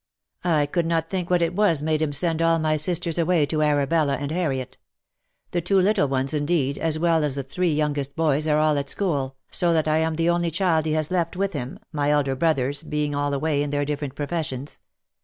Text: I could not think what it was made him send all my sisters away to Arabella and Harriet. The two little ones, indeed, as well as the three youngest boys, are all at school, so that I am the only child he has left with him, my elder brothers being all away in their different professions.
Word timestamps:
I 0.43 0.65
could 0.65 0.87
not 0.87 1.11
think 1.11 1.29
what 1.29 1.43
it 1.43 1.55
was 1.55 1.83
made 1.83 2.01
him 2.01 2.11
send 2.11 2.41
all 2.41 2.57
my 2.57 2.75
sisters 2.75 3.19
away 3.19 3.45
to 3.45 3.61
Arabella 3.61 4.17
and 4.17 4.31
Harriet. 4.31 4.79
The 5.51 5.61
two 5.61 5.79
little 5.79 6.07
ones, 6.07 6.33
indeed, 6.33 6.79
as 6.79 6.97
well 6.97 7.23
as 7.23 7.35
the 7.35 7.43
three 7.43 7.71
youngest 7.71 8.15
boys, 8.15 8.47
are 8.47 8.57
all 8.57 8.79
at 8.79 8.89
school, 8.89 9.35
so 9.51 9.73
that 9.73 9.87
I 9.87 9.99
am 9.99 10.15
the 10.15 10.31
only 10.31 10.49
child 10.49 10.87
he 10.87 10.93
has 10.93 11.11
left 11.11 11.35
with 11.37 11.53
him, 11.53 11.77
my 11.91 12.09
elder 12.09 12.35
brothers 12.35 12.81
being 12.81 13.13
all 13.15 13.31
away 13.31 13.61
in 13.61 13.69
their 13.69 13.85
different 13.85 14.15
professions. 14.15 14.79